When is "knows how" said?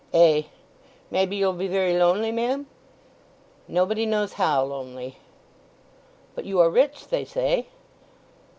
4.07-4.63